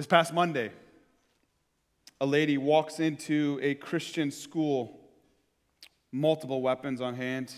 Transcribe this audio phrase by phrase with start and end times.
[0.00, 0.70] This past Monday,
[2.22, 4.98] a lady walks into a Christian school,
[6.10, 7.52] multiple weapons on hand,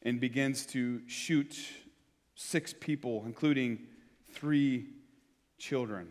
[0.00, 1.54] and begins to shoot
[2.36, 3.80] six people, including
[4.32, 4.86] three
[5.58, 6.08] children.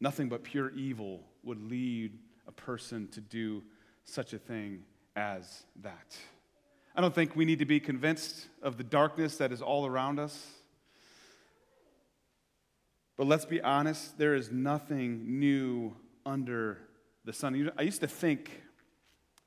[0.00, 3.62] Nothing but pure evil would lead a person to do
[4.04, 4.82] such a thing
[5.14, 6.16] as that.
[6.96, 10.18] I don't think we need to be convinced of the darkness that is all around
[10.18, 10.42] us.
[13.18, 16.78] But let's be honest, there is nothing new under
[17.24, 17.70] the sun.
[17.76, 18.62] I used to think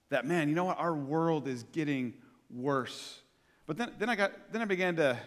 [0.10, 0.78] that, man, you know what?
[0.78, 2.14] Our world is getting
[2.54, 3.22] worse.
[3.66, 5.18] But then, then, I, got, then I began to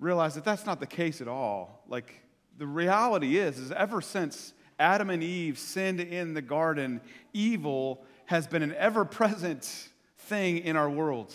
[0.00, 1.84] realize that that's not the case at all.
[1.88, 2.20] Like,
[2.58, 7.00] the reality is, is ever since Adam and Eve sinned in the garden,
[7.32, 11.32] evil has been an ever present thing in our world.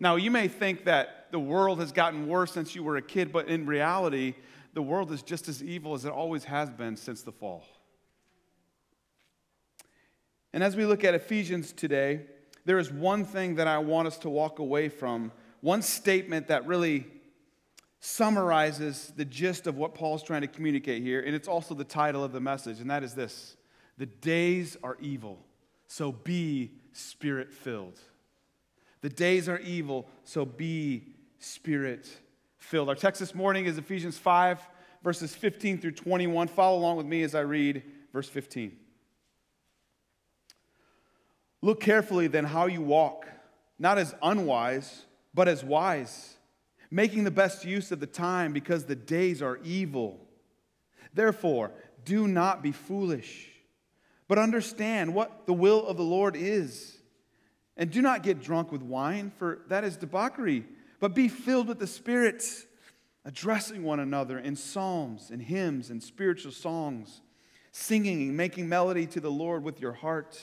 [0.00, 3.32] Now, you may think that the world has gotten worse since you were a kid,
[3.32, 4.34] but in reality,
[4.76, 7.64] the world is just as evil as it always has been since the fall.
[10.52, 12.26] And as we look at Ephesians today,
[12.66, 15.32] there is one thing that I want us to walk away from,
[15.62, 17.06] one statement that really
[18.00, 22.22] summarizes the gist of what Paul's trying to communicate here, and it's also the title
[22.22, 23.56] of the message, and that is this
[23.96, 25.38] The days are evil,
[25.86, 27.98] so be spirit filled.
[29.00, 32.06] The days are evil, so be spirit
[32.66, 32.88] filled.
[32.88, 34.60] Our text this morning is Ephesians 5,
[35.04, 36.48] verses 15 through 21.
[36.48, 38.76] Follow along with me as I read verse 15.
[41.62, 43.28] Look carefully then how you walk,
[43.78, 46.34] not as unwise, but as wise,
[46.90, 50.26] making the best use of the time because the days are evil.
[51.14, 51.70] Therefore,
[52.04, 53.48] do not be foolish,
[54.26, 56.98] but understand what the will of the Lord is.
[57.76, 60.64] And do not get drunk with wine, for that is debauchery
[61.06, 62.44] but be filled with the Spirit,
[63.24, 67.20] addressing one another in psalms and hymns and spiritual songs,
[67.70, 70.36] singing and making melody to the Lord with your heart,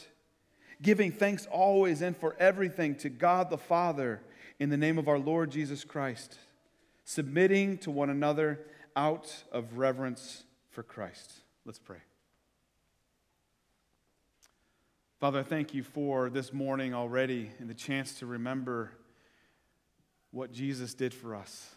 [0.81, 4.21] giving thanks always and for everything to God the Father
[4.57, 6.37] in the name of our Lord Jesus Christ,
[7.03, 8.61] submitting to one another
[8.95, 11.41] out of reverence for Christ.
[11.65, 11.99] Let's pray.
[15.19, 18.93] Father, I thank you for this morning already and the chance to remember
[20.33, 21.69] what Jesus did for us.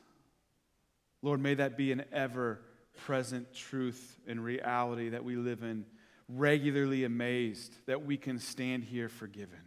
[1.22, 2.60] Lord, may that be an ever
[3.04, 5.84] present truth and reality that we live in,
[6.28, 9.60] regularly amazed that we can stand here forgiven.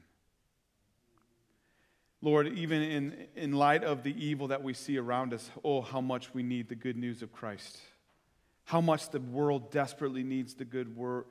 [2.22, 6.02] Lord, even in, in light of the evil that we see around us, oh, how
[6.02, 7.78] much we need the good news of Christ.
[8.66, 11.26] How much the world desperately needs the good, word,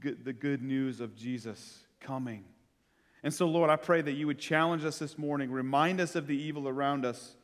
[0.00, 2.44] the good news of Jesus coming.
[3.24, 6.26] And so, Lord, I pray that you would challenge us this morning, remind us of
[6.26, 7.36] the evil around us.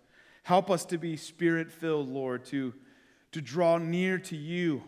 [0.43, 2.75] Help us to be spirit filled, Lord, to,
[3.33, 4.83] to draw near to you.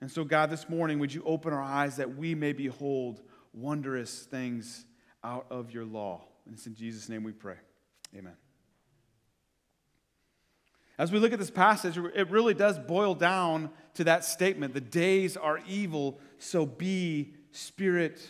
[0.00, 4.22] And so, God, this morning, would you open our eyes that we may behold wondrous
[4.24, 4.86] things
[5.22, 6.22] out of your law?
[6.46, 7.56] And it's in Jesus' name we pray.
[8.16, 8.34] Amen.
[10.98, 14.80] As we look at this passage, it really does boil down to that statement the
[14.80, 18.20] days are evil, so be spirit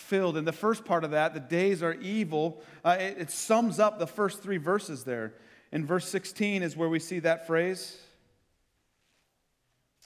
[0.00, 0.36] filled.
[0.36, 3.98] And the first part of that, the days are evil, uh, it, it sums up
[3.98, 5.34] the first three verses there.
[5.72, 7.96] In verse 16 is where we see that phrase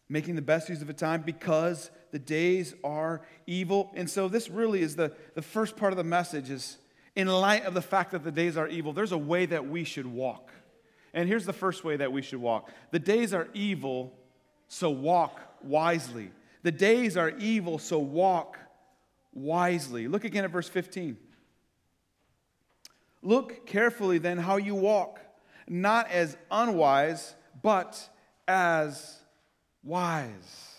[0.09, 3.91] making the best use of a time because the days are evil.
[3.94, 6.78] And so this really is the, the first part of the message is
[7.16, 9.84] in light of the fact that the days are evil, there's a way that we
[9.84, 10.53] should walk.
[11.12, 12.71] And here's the first way that we should walk.
[12.91, 14.12] The days are evil,
[14.69, 16.33] so walk wisely.
[16.65, 18.59] The days are evil, so walk
[19.34, 20.09] wisely.
[20.09, 21.19] Look again at verse 15.
[23.22, 25.21] Look carefully then how you walk,
[25.69, 28.09] not as unwise, but
[28.47, 29.19] as
[29.83, 30.75] wise.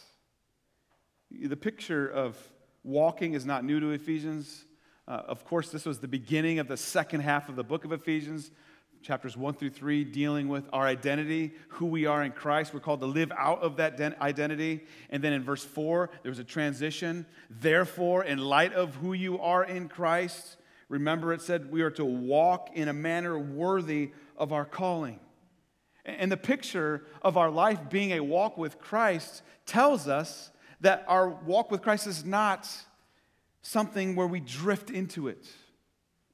[1.31, 2.37] The picture of
[2.83, 4.65] walking is not new to Ephesians.
[5.07, 7.91] Uh, of course, this was the beginning of the second half of the book of
[7.91, 8.51] Ephesians
[9.05, 12.73] chapters 1 through 3, dealing with our identity, who we are in Christ.
[12.73, 14.83] We're called to live out of that identity.
[15.11, 17.27] And then in verse 4, there was a transition.
[17.47, 20.57] Therefore, in light of who you are in Christ,
[20.89, 25.19] remember it said we are to walk in a manner worthy of our calling.
[26.03, 30.49] And the picture of our life being a walk with Christ tells us
[30.81, 32.67] that our walk with Christ is not
[33.61, 35.45] something where we drift into it.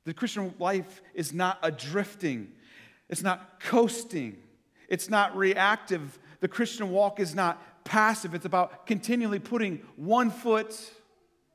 [0.06, 2.54] The Christian life is not a drifting,
[3.12, 4.38] it's not coasting,
[4.90, 6.18] it's not reactive.
[6.40, 10.76] The Christian walk is not passive, it's about continually putting one foot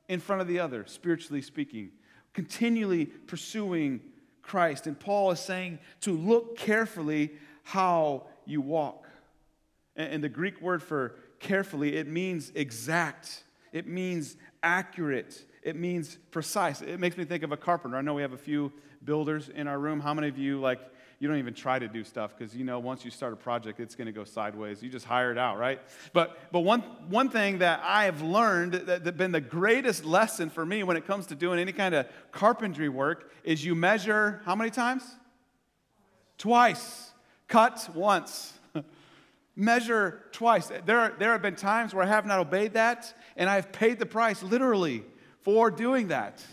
[0.07, 1.91] in front of the other, spiritually speaking,
[2.33, 3.99] continually pursuing
[4.41, 4.87] Christ.
[4.87, 7.33] And Paul is saying to look carefully
[7.63, 9.05] how you walk.
[9.95, 13.43] And the Greek word for carefully, it means exact,
[13.73, 16.81] it means accurate, it means precise.
[16.81, 17.97] It makes me think of a carpenter.
[17.97, 18.71] I know we have a few
[19.03, 19.99] builders in our room.
[19.99, 20.79] How many of you, like,
[21.19, 23.79] you don't even try to do stuff because you know once you start a project,
[23.79, 24.83] it's going to go sideways.
[24.83, 25.81] You just hire it out, right?
[26.13, 30.49] But, but one, one thing that I have learned that, that been the greatest lesson
[30.49, 34.41] for me when it comes to doing any kind of carpentry work is you measure
[34.45, 35.03] how many times?
[36.37, 37.11] Twice.
[37.47, 38.53] Cut once.
[39.55, 40.71] measure twice.
[40.85, 43.97] There, there have been times where I have not obeyed that, and I have paid
[43.97, 45.03] the price literally
[45.41, 46.45] for doing that.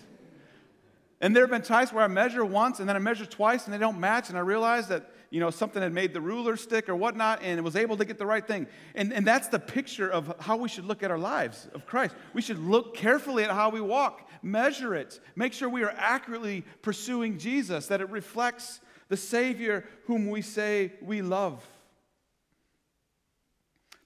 [1.21, 3.73] And there have been times where I measure once and then I measure twice and
[3.73, 6.89] they don't match, and I realize that you know something had made the ruler stick
[6.89, 8.67] or whatnot, and it was able to get the right thing.
[8.95, 12.15] And, and that's the picture of how we should look at our lives of Christ.
[12.35, 16.65] We should look carefully at how we walk, measure it, make sure we are accurately
[16.83, 21.65] pursuing Jesus, that it reflects the Savior whom we say we love.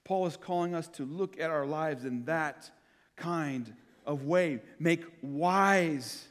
[0.03, 2.71] Paul is calling us to look at our lives in that
[3.15, 3.71] kind
[4.05, 6.27] of way, make wise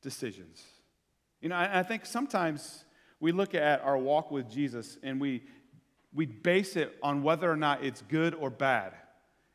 [0.00, 0.62] decisions.
[1.40, 2.84] You know, I, think sometimes
[3.18, 5.42] we look at our walk with Jesus and we,
[6.12, 8.92] we base it on whether or not it's good or bad.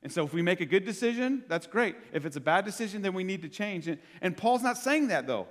[0.02, 1.96] And so if we make a good decision, that's great.
[2.14, 3.88] If it's a bad decision, then we need to change.
[3.88, 5.48] And, and Paul's not saying that though.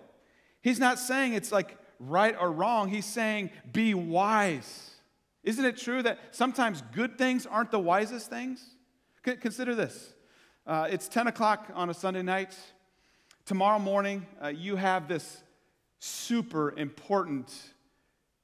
[0.60, 2.88] He's not saying it's like right or wrong.
[2.88, 4.90] He's saying be wise.
[5.42, 8.64] Isn't it true that sometimes good things aren't the wisest things?
[9.24, 10.14] C- consider this.
[10.66, 12.56] Uh, it's 10 o'clock on a Sunday night.
[13.46, 15.42] Tomorrow morning, uh, you have this
[15.98, 17.52] super important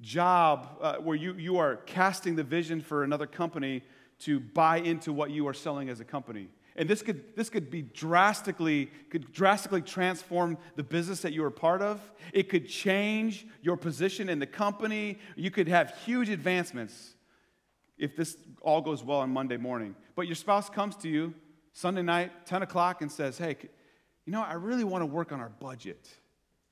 [0.03, 3.83] job uh, where you, you are casting the vision for another company
[4.19, 6.51] to buy into what you are selling as a company.
[6.77, 11.51] And this could, this could be drastically, could drastically transform the business that you are
[11.51, 11.99] part of.
[12.35, 15.19] It could change your position in the company.
[15.35, 17.15] You could have huge advancements
[17.97, 19.95] if this all goes well on Monday morning.
[20.15, 21.33] But your spouse comes to you
[21.73, 23.57] Sunday night, 10 o'clock, and says, Hey,
[24.31, 26.09] you know, I really want to work on our budget.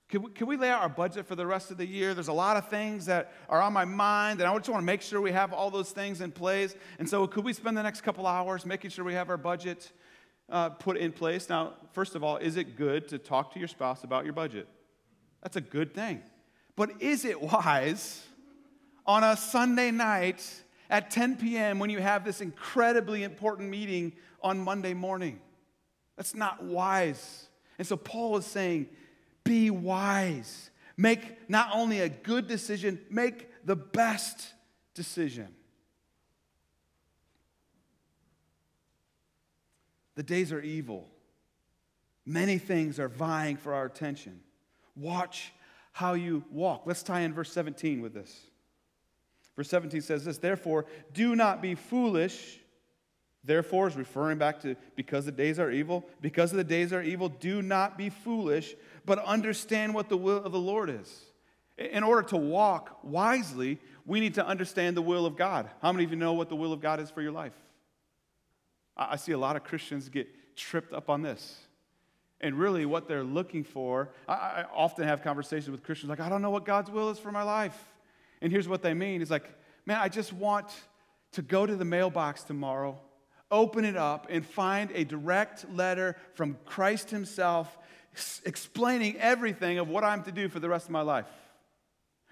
[0.08, 2.14] Can we, we lay out our budget for the rest of the year?
[2.14, 4.86] There's a lot of things that are on my mind, and I just want to
[4.86, 6.76] make sure we have all those things in place.
[7.00, 9.90] And so, could we spend the next couple hours making sure we have our budget
[10.48, 11.48] uh, put in place?
[11.48, 14.68] Now, first of all, is it good to talk to your spouse about your budget?
[15.42, 16.22] That's a good thing.
[16.76, 18.24] But is it wise
[19.04, 20.48] on a Sunday night
[20.88, 21.80] at 10 p.m.
[21.80, 24.12] when you have this incredibly important meeting
[24.44, 25.40] on Monday morning?
[26.16, 27.47] That's not wise.
[27.78, 28.88] And so Paul is saying,
[29.44, 30.70] be wise.
[30.96, 34.52] Make not only a good decision, make the best
[34.94, 35.48] decision.
[40.16, 41.08] The days are evil.
[42.26, 44.40] Many things are vying for our attention.
[44.96, 45.52] Watch
[45.92, 46.82] how you walk.
[46.84, 48.36] Let's tie in verse 17 with this.
[49.56, 52.58] Verse 17 says this Therefore, do not be foolish
[53.48, 56.06] Therefore, is referring back to because the days are evil.
[56.20, 58.74] Because the days are evil, do not be foolish,
[59.06, 61.24] but understand what the will of the Lord is.
[61.78, 65.70] In order to walk wisely, we need to understand the will of God.
[65.80, 67.54] How many of you know what the will of God is for your life?
[68.94, 71.58] I see a lot of Christians get tripped up on this.
[72.42, 76.42] And really, what they're looking for, I, often have conversations with Christians like, I don't
[76.42, 77.82] know what God's will is for my life.
[78.42, 79.50] And here's what they mean it's like,
[79.86, 80.68] man, I just want
[81.32, 83.00] to go to the mailbox tomorrow
[83.50, 87.76] open it up and find a direct letter from Christ Himself
[88.44, 91.26] explaining everything of what I'm to do for the rest of my life.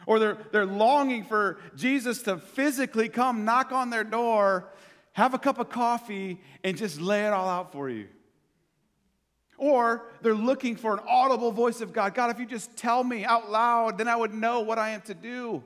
[0.06, 4.68] Or they're, they're longing for Jesus to physically come knock on their door,
[5.12, 8.08] have a cup of coffee, and just lay it all out for you.
[9.58, 12.14] Or they're looking for an audible voice of God.
[12.14, 15.00] God, if you just tell me out loud, then I would know what I am
[15.02, 15.64] to do.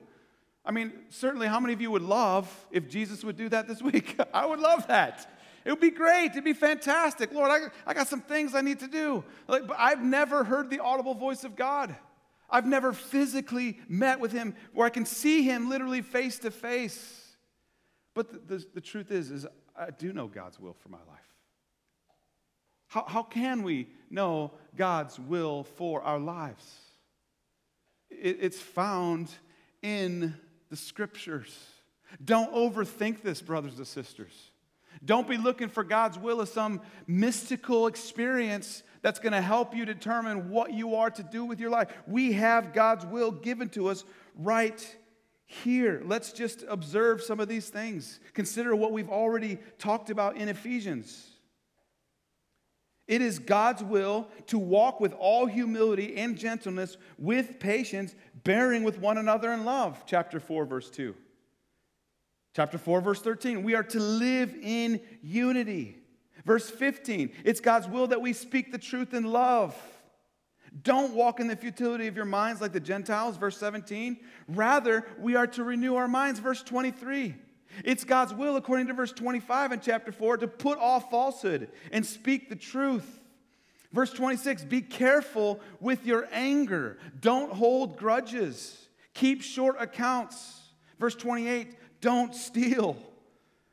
[0.65, 3.83] I mean, certainly, how many of you would love if Jesus would do that this
[3.83, 4.17] week?
[4.33, 5.29] I would love that.
[5.64, 6.31] It would be great.
[6.31, 7.33] It'd be fantastic.
[7.33, 9.25] Lord, I, I got some things I need to do.
[9.47, 11.95] Like, but I've never heard the audible voice of God.
[12.49, 17.37] I've never physically met with him where I can see him literally face to face.
[18.14, 21.21] But the, the, the, truth is, is I do know God's will for my life.
[22.88, 26.64] How, how can we know God's will for our lives?
[28.11, 29.31] It, it's found
[29.83, 30.35] in
[30.71, 31.57] the scriptures.
[32.25, 34.50] Don't overthink this, brothers and sisters.
[35.05, 39.85] Don't be looking for God's will as some mystical experience that's going to help you
[39.85, 41.89] determine what you are to do with your life.
[42.07, 44.05] We have God's will given to us
[44.37, 44.97] right
[45.47, 46.03] here.
[46.05, 48.21] Let's just observe some of these things.
[48.35, 51.27] Consider what we've already talked about in Ephesians.
[53.09, 59.01] It is God's will to walk with all humility and gentleness, with patience, bearing with
[59.01, 60.05] one another in love.
[60.07, 61.17] Chapter 4, verse 2.
[62.54, 65.97] Chapter 4, verse 13, we are to live in unity.
[66.45, 69.76] Verse 15, it's God's will that we speak the truth in love.
[70.83, 74.19] Don't walk in the futility of your minds like the Gentiles, verse 17.
[74.49, 77.35] Rather, we are to renew our minds, verse 23.
[77.85, 82.04] It's God's will, according to verse 25 in chapter 4, to put off falsehood and
[82.04, 83.21] speak the truth.
[83.92, 86.99] Verse 26 Be careful with your anger.
[87.21, 88.88] Don't hold grudges.
[89.14, 90.61] Keep short accounts.
[90.99, 92.97] Verse 28 Don't steal.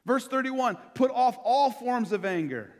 [0.05, 2.71] Verse 31 Put off all forms of anger.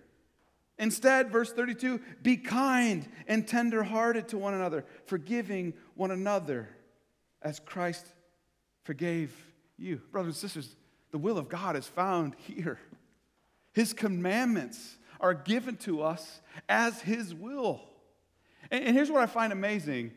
[0.79, 6.69] Instead, verse 32 Be kind and tenderhearted to one another, forgiving one another
[7.41, 8.05] as Christ
[8.83, 9.35] forgave
[9.77, 10.01] you.
[10.11, 10.75] Brothers and sisters,
[11.11, 12.79] the will of God is found here.
[13.73, 17.81] His commandments are given to us as His will.
[18.71, 20.11] And, and here's what I find amazing.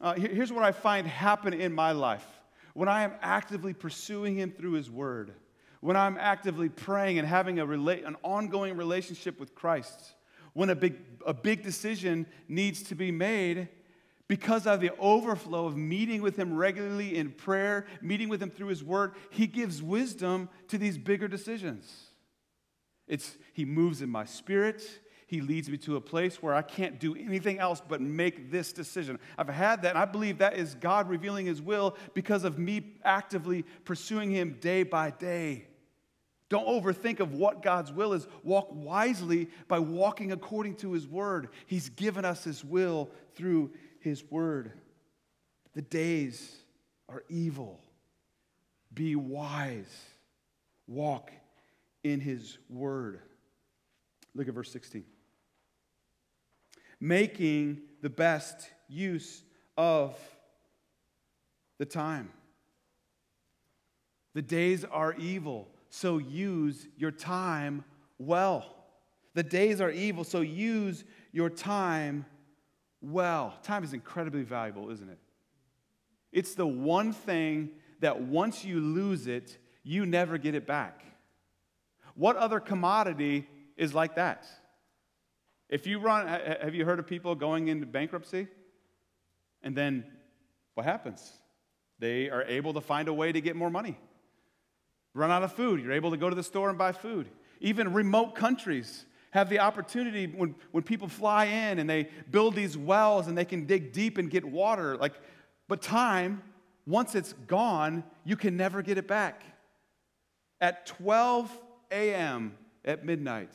[0.00, 2.26] Uh, here's what I find happen in my life
[2.74, 5.32] when I am actively pursuing Him through His Word,
[5.80, 10.14] when I'm actively praying and having a rela- an ongoing relationship with Christ,
[10.52, 13.68] when a big, a big decision needs to be made,
[14.26, 18.68] because of the overflow of meeting with Him regularly in prayer, meeting with Him through
[18.68, 22.10] His Word, He gives wisdom to these bigger decisions.
[23.06, 24.82] It's, he moves in my spirit.
[25.34, 28.72] He leads me to a place where I can't do anything else but make this
[28.72, 29.18] decision.
[29.36, 32.92] I've had that, and I believe that is God revealing His will because of me
[33.02, 35.66] actively pursuing Him day by day.
[36.50, 38.28] Don't overthink of what God's will is.
[38.44, 41.48] Walk wisely by walking according to His word.
[41.66, 44.70] He's given us His will through His word.
[45.72, 46.54] The days
[47.08, 47.80] are evil.
[48.94, 49.92] Be wise.
[50.86, 51.32] Walk
[52.04, 53.18] in his word.
[54.32, 55.04] Look at verse 16.
[57.04, 59.42] Making the best use
[59.76, 60.16] of
[61.76, 62.30] the time.
[64.32, 67.84] The days are evil, so use your time
[68.18, 68.64] well.
[69.34, 72.24] The days are evil, so use your time
[73.02, 73.52] well.
[73.62, 75.18] Time is incredibly valuable, isn't it?
[76.32, 81.04] It's the one thing that once you lose it, you never get it back.
[82.14, 83.46] What other commodity
[83.76, 84.46] is like that?
[85.68, 88.48] If you run, have you heard of people going into bankruptcy?
[89.62, 90.04] And then
[90.74, 91.32] what happens?
[91.98, 93.98] They are able to find a way to get more money.
[95.14, 97.28] Run out of food, you're able to go to the store and buy food.
[97.60, 102.76] Even remote countries have the opportunity when, when people fly in and they build these
[102.76, 104.96] wells and they can dig deep and get water.
[104.96, 105.14] Like,
[105.66, 106.42] but time,
[106.86, 109.42] once it's gone, you can never get it back.
[110.60, 111.50] At 12
[111.90, 112.56] a.m.
[112.84, 113.50] at midnight.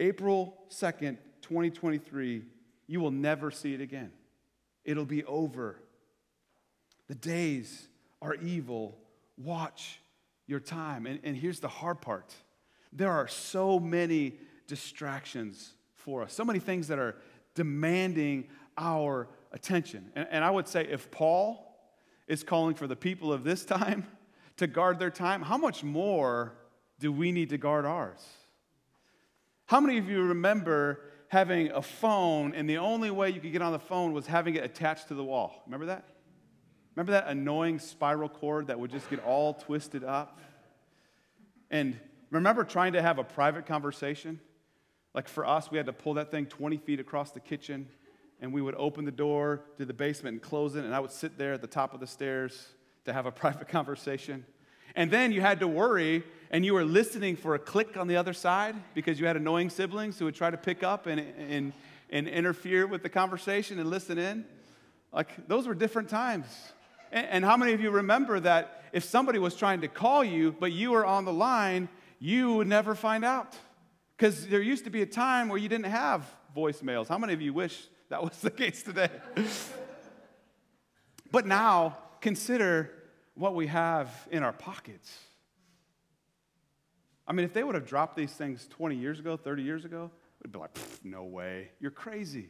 [0.00, 2.42] April 2nd, 2023,
[2.86, 4.10] you will never see it again.
[4.84, 5.76] It'll be over.
[7.06, 7.86] The days
[8.22, 8.98] are evil.
[9.36, 10.00] Watch
[10.46, 11.06] your time.
[11.06, 12.34] And, and here's the hard part
[12.92, 14.34] there are so many
[14.66, 17.14] distractions for us, so many things that are
[17.54, 20.10] demanding our attention.
[20.16, 21.78] And, and I would say if Paul
[22.26, 24.06] is calling for the people of this time,
[24.56, 26.54] to guard their time, how much more
[26.98, 28.20] do we need to guard ours?
[29.70, 33.62] How many of you remember having a phone and the only way you could get
[33.62, 35.62] on the phone was having it attached to the wall?
[35.64, 36.08] Remember that?
[36.96, 40.40] Remember that annoying spiral cord that would just get all twisted up?
[41.70, 41.96] And
[42.32, 44.40] remember trying to have a private conversation?
[45.14, 47.86] Like for us, we had to pull that thing 20 feet across the kitchen,
[48.40, 51.12] and we would open the door to the basement and close it, and I would
[51.12, 52.70] sit there at the top of the stairs
[53.04, 54.44] to have a private conversation.
[54.96, 58.16] And then you had to worry, and you were listening for a click on the
[58.16, 61.72] other side because you had annoying siblings who would try to pick up and, and,
[62.10, 64.44] and interfere with the conversation and listen in.
[65.12, 66.46] Like, those were different times.
[67.12, 70.54] And, and how many of you remember that if somebody was trying to call you,
[70.58, 71.88] but you were on the line,
[72.18, 73.56] you would never find out?
[74.16, 76.26] Because there used to be a time where you didn't have
[76.56, 77.06] voicemails.
[77.06, 79.08] How many of you wish that was the case today?
[81.30, 82.90] but now, consider
[83.34, 85.16] what we have in our pockets.
[87.30, 90.10] I mean, if they would have dropped these things 20 years ago, 30 years ago,
[90.42, 92.48] we'd be like, no way, you're crazy.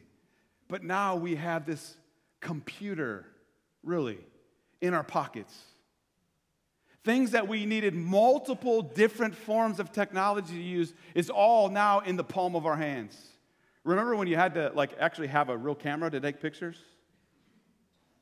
[0.67, 1.95] But now we have this
[2.39, 3.27] computer,
[3.83, 4.17] really,
[4.81, 5.55] in our pockets.
[7.03, 12.15] Things that we needed multiple different forms of technology to use is all now in
[12.15, 13.15] the palm of our hands.
[13.83, 16.77] Remember when you had to like actually have a real camera to take pictures?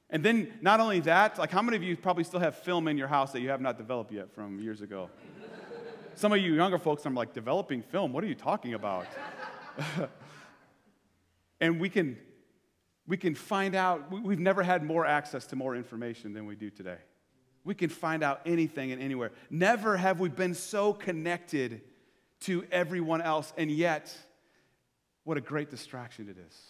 [0.10, 2.98] And then, not only that, like how many of you probably still have film in
[2.98, 5.10] your house that you have not developed yet from years ago?
[6.20, 8.12] Some of you younger folks, I'm like, developing film?
[8.12, 9.08] What are you talking about?
[11.62, 12.18] and we can,
[13.08, 16.70] we can find out, we've never had more access to more information than we do
[16.70, 16.98] today.
[17.64, 19.32] We can find out anything and anywhere.
[19.50, 21.84] Never have we been so connected
[22.42, 24.14] to everyone else, and yet,
[25.24, 26.62] what a great distraction it is.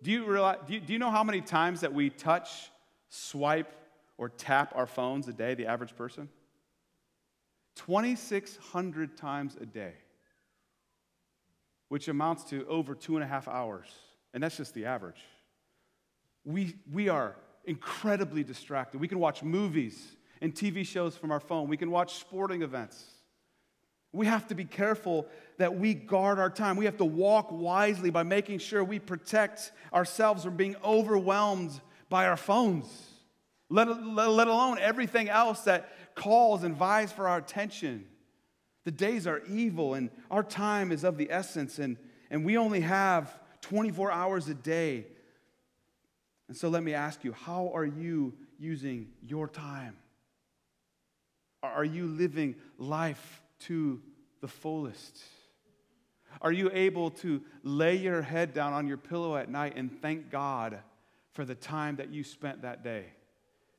[0.00, 2.70] Do you, realize, do you, do you know how many times that we touch,
[3.08, 3.74] swipe,
[4.16, 6.28] or tap our phones a day, the average person?
[7.86, 9.94] 2,600 times a day,
[11.88, 13.86] which amounts to over two and a half hours.
[14.34, 15.20] And that's just the average.
[16.44, 19.00] We, we are incredibly distracted.
[19.00, 23.04] We can watch movies and TV shows from our phone, we can watch sporting events.
[24.12, 25.26] We have to be careful
[25.58, 26.76] that we guard our time.
[26.76, 32.26] We have to walk wisely by making sure we protect ourselves from being overwhelmed by
[32.26, 32.86] our phones,
[33.68, 38.06] let, let, let alone everything else that calls and vies for our attention.
[38.84, 41.96] The days are evil and our time is of the essence, and,
[42.30, 45.06] and we only have 24 hours a day.
[46.48, 49.96] And so let me ask you how are you using your time?
[51.62, 54.00] Are you living life to
[54.40, 55.22] the fullest?
[56.40, 60.30] Are you able to lay your head down on your pillow at night and thank
[60.30, 60.78] God
[61.32, 63.06] for the time that you spent that day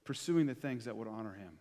[0.04, 1.52] pursuing the things that would honor Him?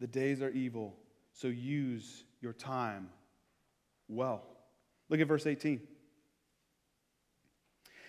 [0.00, 0.94] The days are evil,
[1.32, 3.10] so use your time
[4.08, 4.42] well.
[5.08, 5.80] Look at verse 18.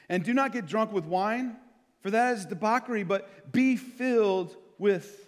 [0.10, 1.56] And do not get drunk with wine,
[2.02, 5.28] for that is debauchery, but be filled with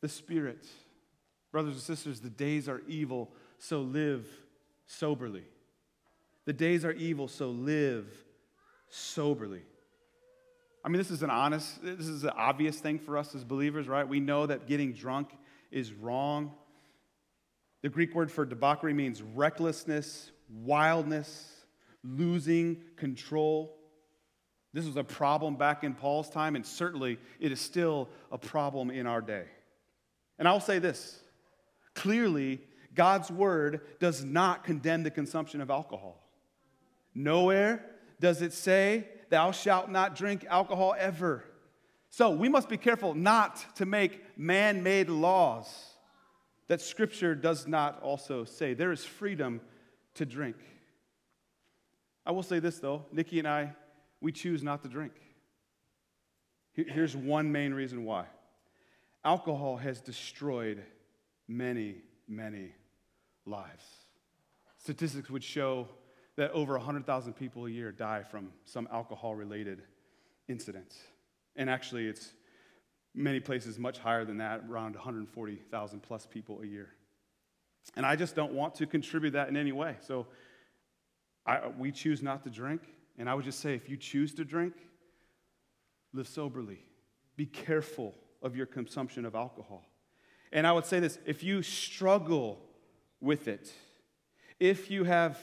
[0.00, 0.66] the Spirit.
[1.52, 4.26] Brothers and sisters, the days are evil, so live
[4.86, 5.44] soberly.
[6.46, 8.06] The days are evil, so live
[8.88, 9.62] soberly.
[10.82, 13.86] I mean, this is an honest, this is an obvious thing for us as believers,
[13.86, 14.08] right?
[14.08, 15.30] We know that getting drunk
[15.70, 16.52] is wrong.
[17.82, 21.64] The Greek word for debauchery means recklessness, wildness,
[22.04, 23.76] losing control.
[24.72, 28.90] This was a problem back in Paul's time, and certainly it is still a problem
[28.90, 29.44] in our day.
[30.38, 31.20] And I'll say this
[31.94, 32.60] clearly,
[32.94, 36.26] God's word does not condemn the consumption of alcohol.
[37.14, 37.84] Nowhere
[38.20, 41.44] does it say, Thou shalt not drink alcohol ever.
[42.10, 45.66] So we must be careful not to make man made laws
[46.66, 48.74] that Scripture does not also say.
[48.74, 49.60] There is freedom
[50.14, 50.56] to drink.
[52.26, 53.74] I will say this, though Nikki and I,
[54.20, 55.12] we choose not to drink.
[56.72, 58.26] Here's one main reason why
[59.24, 60.82] alcohol has destroyed
[61.46, 61.96] many,
[62.28, 62.72] many
[63.44, 63.84] lives.
[64.78, 65.88] Statistics would show
[66.36, 69.82] that over 100,000 people a year die from some alcohol related
[70.48, 70.94] incident.
[71.60, 72.32] And actually, it's
[73.14, 76.88] many places much higher than that, around 140,000 plus people a year.
[77.96, 79.96] And I just don't want to contribute that in any way.
[80.00, 80.26] So
[81.44, 82.80] I, we choose not to drink.
[83.18, 84.72] And I would just say if you choose to drink,
[86.14, 86.78] live soberly.
[87.36, 89.84] Be careful of your consumption of alcohol.
[90.52, 92.58] And I would say this if you struggle
[93.20, 93.70] with it,
[94.58, 95.38] if you have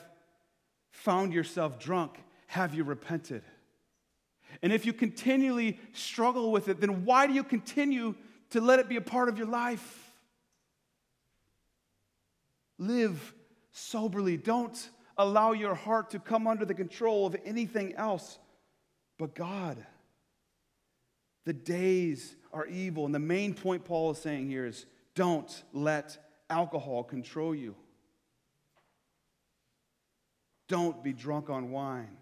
[0.89, 3.43] found yourself drunk, have you repented?
[4.61, 8.15] And if you continually struggle with it, then why do you continue
[8.51, 10.11] to let it be a part of your life?
[12.77, 13.33] Live
[13.71, 14.37] soberly.
[14.37, 18.37] Don't allow your heart to come under the control of anything else
[19.17, 19.77] but God.
[21.45, 23.05] The days are evil.
[23.05, 26.17] And the main point Paul is saying here is don't let
[26.49, 27.75] alcohol control you.
[30.67, 32.17] Don't be drunk on wine,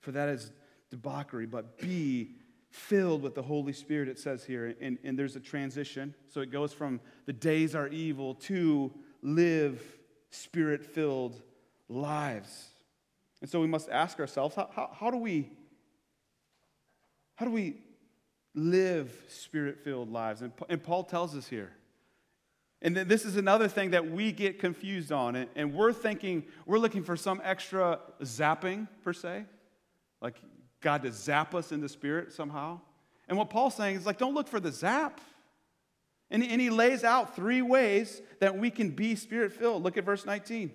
[0.00, 0.52] for that is
[0.96, 2.30] debauchery, but be
[2.70, 4.74] filled with the Holy Spirit, it says here.
[4.80, 6.14] And, and there's a transition.
[6.28, 9.82] So it goes from the days are evil to live
[10.30, 11.40] spirit filled
[11.88, 12.70] lives.
[13.40, 15.50] And so we must ask ourselves how, how, how do we
[17.36, 17.76] how do we
[18.54, 20.40] live spirit filled lives?
[20.40, 21.70] And, and Paul tells us here.
[22.80, 25.36] And then this is another thing that we get confused on.
[25.36, 29.44] And, and we're thinking, we're looking for some extra zapping, per se.
[30.22, 30.36] Like
[30.80, 32.80] God to zap us in the spirit somehow.
[33.28, 35.20] And what Paul's saying is like, don't look for the zap.
[36.30, 39.82] And, and he lays out three ways that we can be spirit filled.
[39.82, 40.72] Look at verse 19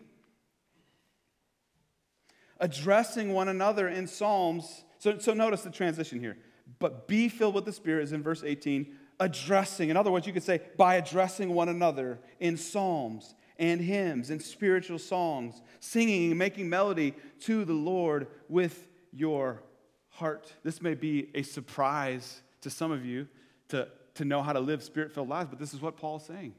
[2.61, 4.85] addressing one another in psalms.
[4.99, 6.37] So, so notice the transition here.
[6.79, 8.95] But be filled with the Spirit is in verse 18.
[9.19, 14.29] Addressing, in other words, you could say by addressing one another in psalms and hymns
[14.29, 19.63] and spiritual songs, singing and making melody to the Lord with your
[20.21, 20.53] heart.
[20.63, 23.27] This may be a surprise to some of you
[23.69, 26.53] to, to know how to live spirit filled lives, but this is what Paul's saying.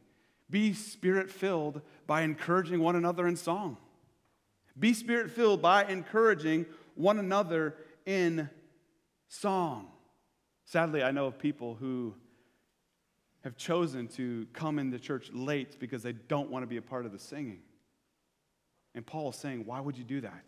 [0.51, 3.79] Be spirit filled by encouraging one another in song.
[4.79, 8.51] Be spirit filled by encouraging one another in
[9.29, 9.87] song.
[10.65, 12.15] Sadly, I know of people who
[13.45, 17.07] have chosen to come into church late because they don't want to be a part
[17.07, 17.61] of the singing.
[18.95, 20.45] And Paul is saying, why would you do that?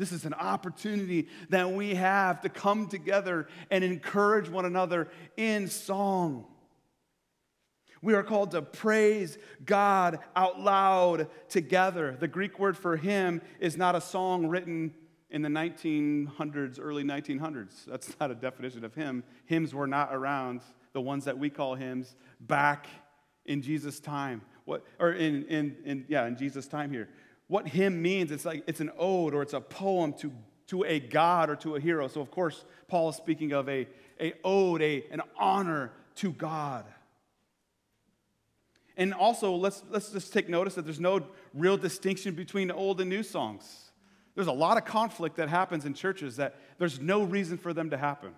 [0.00, 5.68] This is an opportunity that we have to come together and encourage one another in
[5.68, 6.46] song.
[8.00, 12.16] We are called to praise God out loud together.
[12.18, 14.94] The Greek word for hymn is not a song written
[15.28, 17.84] in the 1900s, early 1900s.
[17.84, 19.22] That's not a definition of hymn.
[19.44, 20.62] Hymns were not around,
[20.94, 22.86] the ones that we call hymns, back
[23.44, 24.40] in Jesus' time.
[24.64, 27.10] What, or in, in, in, yeah, in Jesus' time here.
[27.50, 30.30] What hymn means, it's like it's an ode or it's a poem to,
[30.68, 32.06] to a god or to a hero.
[32.06, 33.88] So, of course, Paul is speaking of a,
[34.20, 36.84] a ode, a, an honor to God.
[38.96, 43.10] And also, let's, let's just take notice that there's no real distinction between old and
[43.10, 43.90] new songs.
[44.36, 47.90] There's a lot of conflict that happens in churches that there's no reason for them
[47.90, 48.30] to happen.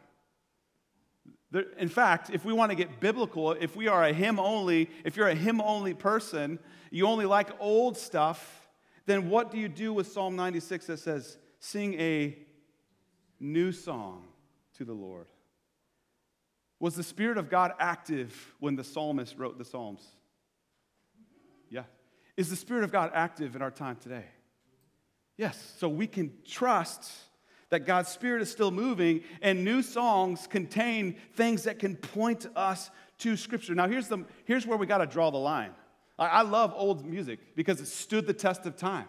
[1.50, 4.88] There, in fact, if we want to get biblical, if we are a hymn only,
[5.04, 6.58] if you're a hymn only person,
[6.90, 8.61] you only like old stuff,
[9.06, 12.36] then what do you do with Psalm 96 that says, sing a
[13.40, 14.24] new song
[14.76, 15.26] to the Lord?
[16.78, 20.04] Was the Spirit of God active when the psalmist wrote the Psalms?
[21.70, 21.84] Yeah.
[22.36, 24.24] Is the Spirit of God active in our time today?
[25.36, 25.74] Yes.
[25.78, 27.10] So we can trust
[27.70, 32.90] that God's Spirit is still moving, and new songs contain things that can point us
[33.18, 33.74] to Scripture.
[33.74, 35.70] Now, here's, the, here's where we got to draw the line.
[36.18, 39.08] I, love old music because it stood the test of time.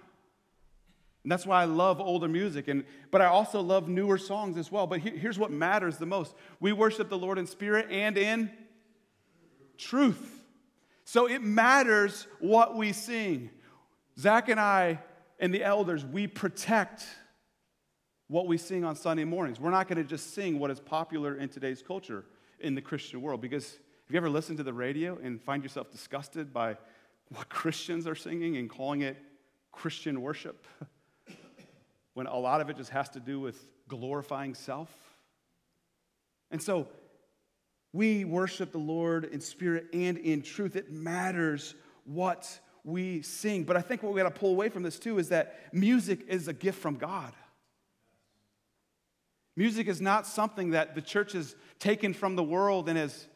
[1.23, 2.67] And that's why I love older music.
[2.67, 4.87] And, but I also love newer songs as well.
[4.87, 8.51] But here's what matters the most we worship the Lord in spirit and in
[9.77, 10.43] truth.
[11.05, 13.49] So it matters what we sing.
[14.17, 14.99] Zach and I
[15.39, 17.05] and the elders, we protect
[18.27, 19.59] what we sing on Sunday mornings.
[19.59, 22.25] We're not going to just sing what is popular in today's culture
[22.59, 23.41] in the Christian world.
[23.41, 26.77] Because have you ever listened to the radio and find yourself disgusted by
[27.29, 29.17] what Christians are singing and calling it
[29.71, 30.65] Christian worship?
[32.13, 34.89] when a lot of it just has to do with glorifying self.
[36.51, 36.87] And so
[37.91, 40.75] we worship the Lord in spirit and in truth.
[40.75, 43.63] It matters what we sing.
[43.63, 46.25] But I think what we got to pull away from this too is that music
[46.27, 47.33] is a gift from God.
[49.55, 53.27] Music is not something that the church has taken from the world and has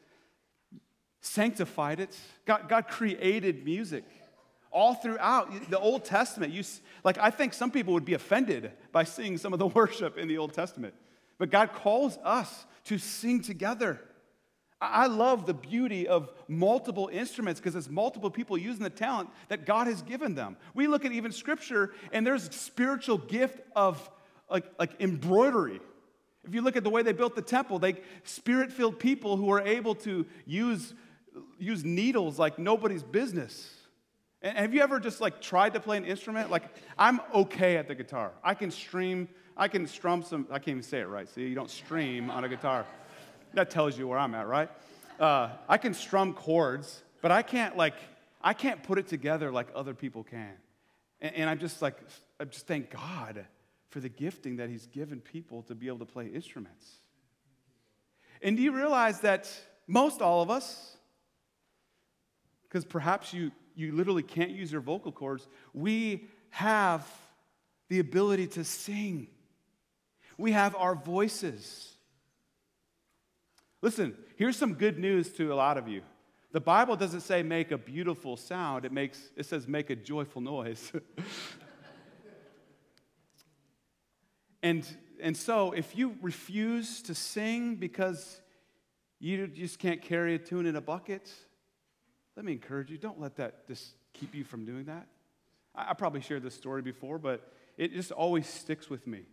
[1.21, 2.15] sanctified it.
[2.45, 4.03] God, God created music
[4.71, 6.53] all throughout the Old Testament.
[6.53, 6.63] You,
[7.03, 10.27] like, I think some people would be offended by seeing some of the worship in
[10.27, 10.93] the Old Testament.
[11.37, 13.99] But God calls us to sing together.
[14.79, 19.65] I love the beauty of multiple instruments because it's multiple people using the talent that
[19.65, 20.55] God has given them.
[20.75, 24.09] We look at even scripture and there's spiritual gift of
[24.49, 25.79] like, like embroidery.
[26.47, 29.61] If you look at the way they built the temple, they spirit-filled people who are
[29.61, 30.93] able to use,
[31.57, 33.73] use needles like nobody's business.
[34.41, 36.51] And have you ever just like tried to play an instrument?
[36.51, 36.63] Like
[36.97, 38.31] I'm okay at the guitar.
[38.43, 41.27] I can stream, I can strum some, I can't even say it right.
[41.27, 42.85] See, you don't stream on a guitar.
[43.53, 44.69] That tells you where I'm at, right?
[45.19, 47.95] Uh, I can strum chords, but I can't like
[48.41, 50.53] I can't put it together like other people can.
[51.21, 51.97] And, and I'm just like
[52.39, 53.45] I just thank God
[53.89, 56.85] for the gifting that He's given people to be able to play instruments.
[58.41, 59.49] And do you realize that
[59.87, 60.96] most all of us,
[62.67, 67.07] because perhaps you you literally can't use your vocal cords, we have
[67.89, 69.27] the ability to sing.
[70.37, 71.95] We have our voices.
[73.83, 76.01] Listen, here's some good news to a lot of you.
[76.51, 80.41] The Bible doesn't say make a beautiful sound, it, makes, it says make a joyful
[80.41, 80.91] noise.
[84.63, 84.87] and,
[85.21, 88.41] and so, if you refuse to sing because
[89.19, 91.31] you just can't carry a tune in a bucket,
[92.37, 95.07] let me encourage you don't let that just keep you from doing that.
[95.75, 99.23] I, I probably shared this story before, but it just always sticks with me.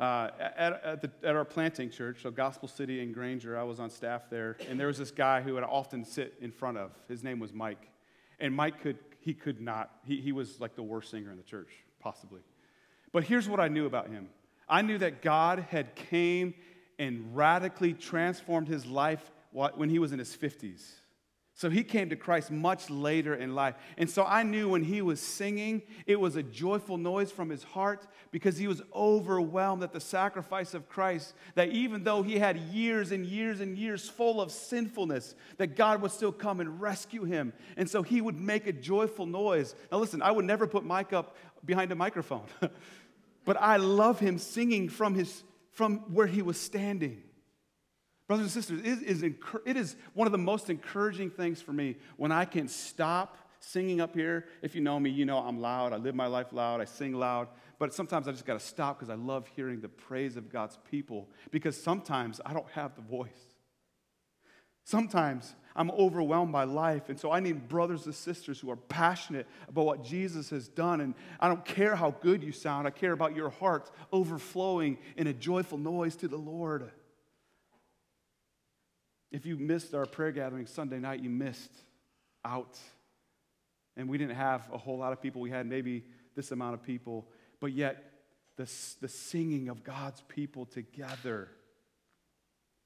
[0.00, 3.78] Uh, at, at, the, at, our planting church, so Gospel City in Granger, I was
[3.78, 6.92] on staff there, and there was this guy who would often sit in front of.
[7.06, 7.90] His name was Mike.
[8.38, 11.42] And Mike could, he could not, he, he was like the worst singer in the
[11.42, 11.68] church,
[12.00, 12.40] possibly.
[13.12, 14.30] But here's what I knew about him
[14.66, 16.54] I knew that God had came
[16.98, 20.80] and radically transformed his life when he was in his 50s.
[21.60, 23.74] So he came to Christ much later in life.
[23.98, 27.62] And so I knew when he was singing, it was a joyful noise from his
[27.62, 31.34] heart because he was overwhelmed at the sacrifice of Christ.
[31.56, 36.00] That even though he had years and years and years full of sinfulness, that God
[36.00, 37.52] would still come and rescue him.
[37.76, 39.74] And so he would make a joyful noise.
[39.92, 42.46] Now, listen, I would never put Mike up behind a microphone,
[43.44, 47.22] but I love him singing from, his, from where he was standing.
[48.30, 51.96] Brothers and sisters, it is, it is one of the most encouraging things for me
[52.16, 54.44] when I can stop singing up here.
[54.62, 55.92] If you know me, you know I'm loud.
[55.92, 56.80] I live my life loud.
[56.80, 57.48] I sing loud.
[57.80, 60.78] But sometimes I just got to stop because I love hearing the praise of God's
[60.92, 63.30] people because sometimes I don't have the voice.
[64.84, 69.48] Sometimes I'm overwhelmed by life, and so I need brothers and sisters who are passionate
[69.66, 71.00] about what Jesus has done.
[71.00, 75.26] And I don't care how good you sound, I care about your heart overflowing in
[75.26, 76.92] a joyful noise to the Lord.
[79.30, 81.72] If you missed our prayer gathering Sunday night, you missed
[82.44, 82.78] out.
[83.96, 85.40] And we didn't have a whole lot of people.
[85.40, 87.28] We had maybe this amount of people.
[87.60, 88.12] But yet,
[88.56, 91.48] the, the singing of God's people together,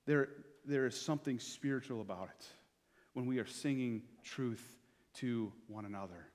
[0.06, 0.28] there,
[0.66, 2.46] there is something spiritual about it
[3.14, 4.64] when we are singing truth
[5.14, 6.28] to one another.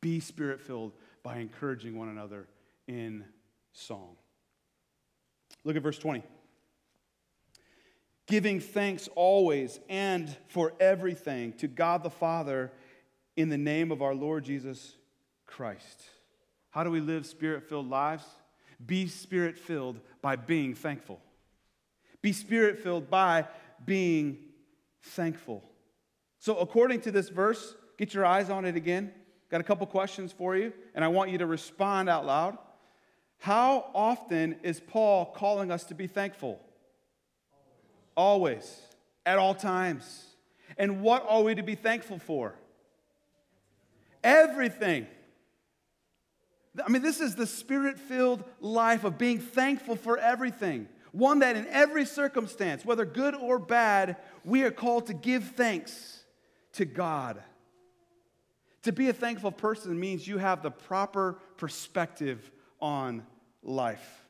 [0.00, 2.46] Be spirit filled by encouraging one another
[2.86, 3.24] in
[3.72, 4.16] song.
[5.64, 6.22] Look at verse 20
[8.28, 12.70] giving thanks always and for everything to God the Father
[13.36, 14.94] in the name of our Lord Jesus
[15.46, 16.02] Christ.
[16.70, 18.24] How do we live spirit filled lives?
[18.84, 21.20] Be spirit filled by being thankful.
[22.20, 23.46] Be spirit filled by
[23.84, 24.38] being
[25.02, 25.64] thankful.
[26.38, 29.12] So, according to this verse, get your eyes on it again.
[29.50, 32.58] Got a couple questions for you, and I want you to respond out loud.
[33.38, 36.60] How often is Paul calling us to be thankful?
[38.18, 38.82] Always,
[39.24, 40.26] at all times.
[40.76, 42.56] And what are we to be thankful for?
[44.24, 45.06] Everything.
[46.84, 50.88] I mean, this is the spirit filled life of being thankful for everything.
[51.12, 56.24] One that in every circumstance, whether good or bad, we are called to give thanks
[56.72, 57.40] to God.
[58.82, 62.50] To be a thankful person means you have the proper perspective
[62.80, 63.24] on
[63.62, 64.24] life.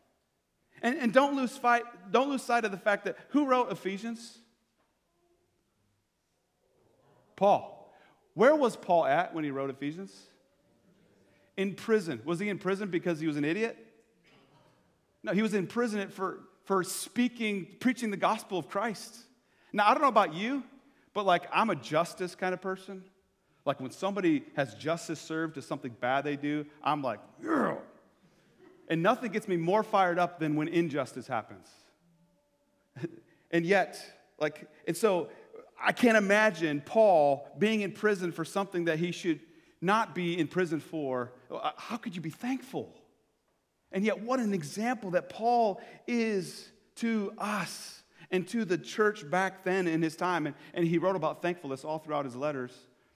[0.82, 4.38] And, and don't, lose fight, don't lose sight of the fact that who wrote Ephesians?
[7.36, 7.92] Paul.
[8.34, 10.14] Where was Paul at when he wrote Ephesians?
[11.56, 12.20] In prison.
[12.24, 13.76] Was he in prison because he was an idiot?
[15.22, 19.16] No, he was in prison for, for speaking, preaching the gospel of Christ.
[19.72, 20.62] Now, I don't know about you,
[21.14, 23.02] but like I'm a justice kind of person.
[23.64, 27.78] Like when somebody has justice served to something bad they do, I'm like, Ugh.
[28.88, 31.68] And nothing gets me more fired up than when injustice happens.
[33.50, 34.02] and yet,
[34.40, 35.28] like, and so
[35.80, 39.40] I can't imagine Paul being in prison for something that he should
[39.80, 41.32] not be in prison for.
[41.50, 42.92] Uh, how could you be thankful?
[43.92, 49.64] And yet, what an example that Paul is to us and to the church back
[49.64, 50.46] then in his time.
[50.46, 52.72] And, and he wrote about thankfulness all throughout his letters.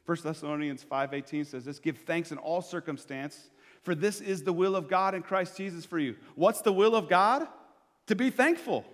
[0.07, 3.51] 1 Thessalonians 5:18 says this, give thanks in all circumstance,
[3.83, 6.17] for this is the will of God in Christ Jesus for you.
[6.35, 7.47] What's the will of God?
[8.07, 8.85] To be thankful.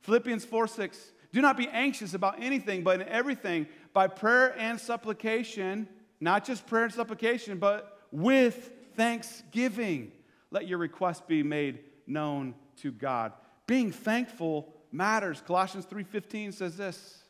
[0.00, 1.12] Philippians 4 6.
[1.32, 5.88] Do not be anxious about anything, but in everything, by prayer and supplication,
[6.20, 10.12] not just prayer and supplication, but with thanksgiving,
[10.50, 13.32] let your request be made known to God.
[13.66, 15.42] Being thankful matters.
[15.44, 17.24] Colossians 3:15 says this.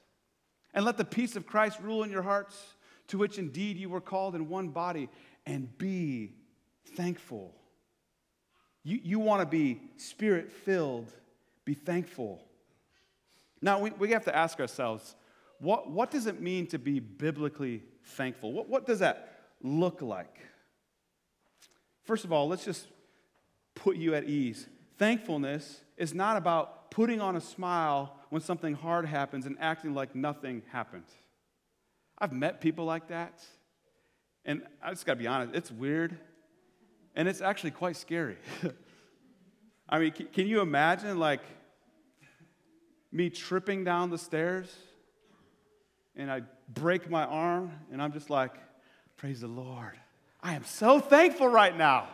[0.75, 2.75] And let the peace of Christ rule in your hearts,
[3.09, 5.09] to which indeed you were called in one body,
[5.47, 6.33] and be
[6.85, 7.55] thankful.
[8.83, 11.11] You, you want to be spirit filled,
[11.65, 12.43] be thankful.
[13.63, 15.17] Now, we, we have to ask ourselves
[15.59, 18.53] what, what does it mean to be biblically thankful?
[18.53, 20.41] What, what does that look like?
[22.03, 22.87] First of all, let's just
[23.75, 24.69] put you at ease.
[24.99, 30.15] Thankfulness is not about putting on a smile when something hard happens and acting like
[30.15, 31.05] nothing happened.
[32.19, 33.43] I've met people like that,
[34.45, 36.17] and I just gotta be honest, it's weird.
[37.15, 38.37] And it's actually quite scary.
[39.89, 41.43] I mean, can you imagine, like,
[43.13, 44.75] me tripping down the stairs
[46.17, 48.53] and I break my arm and I'm just like,
[49.17, 49.99] praise the Lord.
[50.43, 52.09] I am so thankful right now.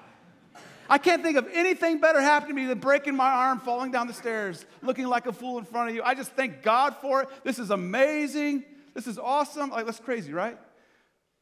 [0.91, 4.09] I can't think of anything better happening to me than breaking my arm, falling down
[4.09, 6.03] the stairs, looking like a fool in front of you.
[6.03, 7.29] I just thank God for it.
[7.45, 8.65] This is amazing.
[8.93, 9.71] This is awesome.
[9.71, 10.59] Like, that's crazy, right?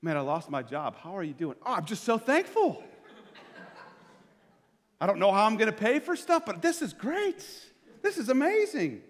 [0.02, 0.96] Man, I lost my job.
[0.96, 1.56] How are you doing?
[1.64, 2.82] Oh, I'm just so thankful.
[5.00, 7.44] I don't know how I'm going to pay for stuff, but this is great.
[8.02, 9.02] This is amazing.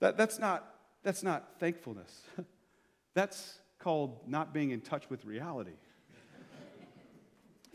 [0.00, 2.20] That, that's, not, that's not thankfulness.
[3.14, 5.72] that's called not being in touch with reality.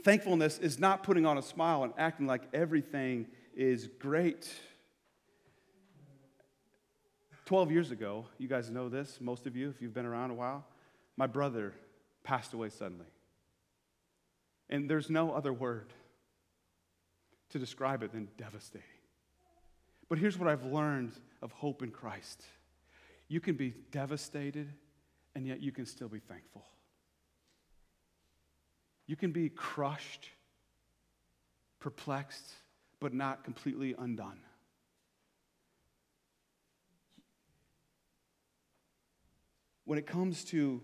[0.04, 3.26] Thankfulness is not putting on a smile and acting like everything
[3.56, 4.54] is great.
[7.46, 10.36] 12 years ago, you guys know this, most of you, if you've been around a
[10.36, 10.64] while,
[11.18, 11.74] my brother
[12.24, 13.06] passed away suddenly.
[14.70, 15.92] And there's no other word
[17.50, 18.88] to describe it than devastating.
[20.10, 22.44] But here's what I've learned of hope in Christ
[23.28, 24.72] you can be devastated,
[25.34, 26.64] and yet you can still be thankful.
[29.08, 30.30] You can be crushed,
[31.80, 32.52] perplexed,
[33.00, 34.40] but not completely undone.
[39.86, 40.82] When it comes to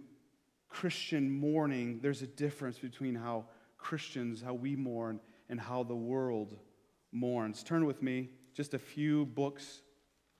[0.70, 3.46] Christian mourning, there's a difference between how
[3.78, 5.20] Christians, how we mourn,
[5.52, 6.58] and how the world
[7.12, 7.62] mourns.
[7.62, 9.82] Turn with me just a few books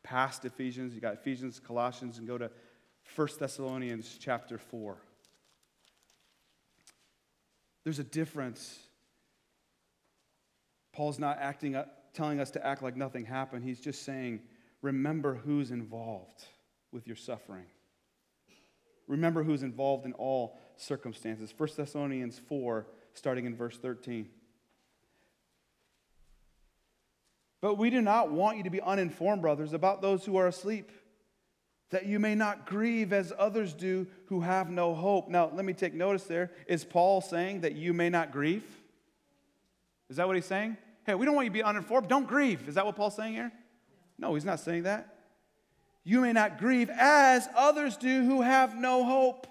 [0.04, 0.96] past Ephesians.
[0.96, 2.50] You got Ephesians, Colossians, and go to
[3.16, 4.98] 1 Thessalonians chapter 4.
[7.84, 8.80] There's a difference.
[10.94, 11.76] Paul's not acting,
[12.14, 13.66] telling us to act like nothing happened.
[13.66, 14.40] He's just saying,
[14.82, 16.46] remember who's involved
[16.92, 17.66] with your suffering.
[19.08, 21.54] Remember who's involved in all circumstances.
[21.56, 24.30] 1 Thessalonians 4, starting in verse 13.
[27.62, 30.92] But we do not want you to be uninformed, brothers, about those who are asleep,
[31.92, 35.30] that you may not grieve as others do who have no hope.
[35.30, 36.52] Now, let me take notice there.
[36.68, 38.64] Is Paul saying that you may not grieve?
[40.10, 40.78] Is that what he's saying?
[41.06, 42.08] Hey, we don't want you to be uninformed.
[42.08, 42.68] Don't grieve.
[42.68, 43.52] Is that what Paul's saying here?
[44.18, 45.16] No, he's not saying that.
[46.04, 49.48] You may not grieve as others do who have no hope.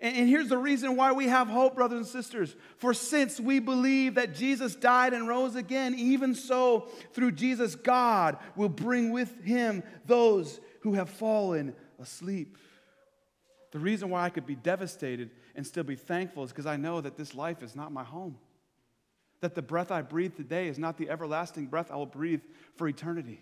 [0.00, 2.54] And here's the reason why we have hope, brothers and sisters.
[2.76, 8.38] For since we believe that Jesus died and rose again, even so, through Jesus, God
[8.54, 12.56] will bring with him those who have fallen asleep.
[13.72, 17.00] The reason why I could be devastated and still be thankful is because I know
[17.00, 18.38] that this life is not my home.
[19.40, 22.42] That the breath I breathe today is not the everlasting breath I will breathe
[22.76, 23.40] for eternity.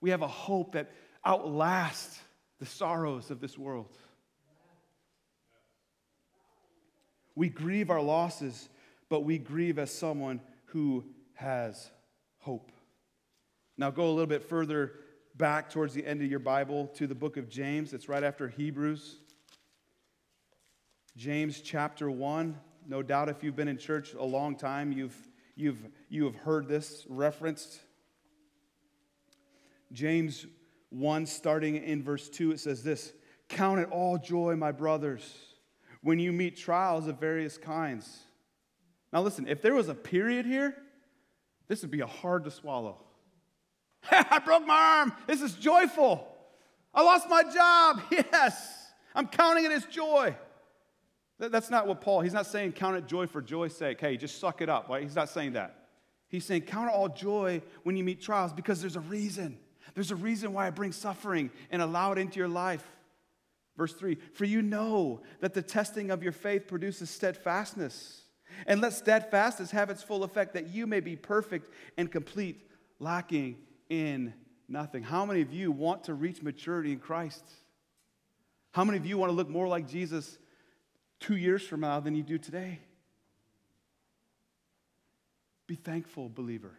[0.00, 0.92] We have a hope that
[1.24, 2.20] outlasts
[2.60, 3.88] the sorrows of this world.
[7.34, 8.68] We grieve our losses,
[9.08, 11.90] but we grieve as someone who has
[12.38, 12.72] hope.
[13.78, 14.92] Now, go a little bit further
[15.34, 17.92] back towards the end of your Bible to the book of James.
[17.94, 19.16] It's right after Hebrews.
[21.16, 22.58] James chapter 1.
[22.86, 25.16] No doubt, if you've been in church a long time, you've,
[25.56, 27.80] you've, you have heard this referenced.
[29.92, 30.46] James
[30.90, 33.12] 1, starting in verse 2, it says this
[33.48, 35.51] Count it all joy, my brothers
[36.02, 38.18] when you meet trials of various kinds.
[39.12, 40.74] Now, listen, if there was a period here,
[41.68, 42.98] this would be a hard to swallow.
[44.10, 45.12] I broke my arm.
[45.26, 46.26] This is joyful.
[46.94, 48.02] I lost my job.
[48.32, 48.78] Yes.
[49.14, 50.34] I'm counting it as joy.
[51.38, 54.00] That's not what Paul, he's not saying count it joy for joy's sake.
[54.00, 54.88] Hey, just suck it up.
[54.88, 55.02] Right?
[55.02, 55.88] He's not saying that.
[56.28, 59.58] He's saying count all joy when you meet trials because there's a reason.
[59.94, 62.86] There's a reason why I bring suffering and allow it into your life.
[63.76, 68.22] Verse 3 For you know that the testing of your faith produces steadfastness.
[68.66, 73.56] And let steadfastness have its full effect, that you may be perfect and complete, lacking
[73.88, 74.34] in
[74.68, 75.02] nothing.
[75.02, 77.42] How many of you want to reach maturity in Christ?
[78.72, 80.38] How many of you want to look more like Jesus
[81.18, 82.80] two years from now than you do today?
[85.66, 86.78] Be thankful, believer.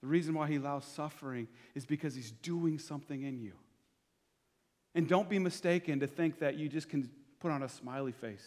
[0.00, 3.52] The reason why he allows suffering is because he's doing something in you.
[4.94, 8.46] And don't be mistaken to think that you just can put on a smiley face.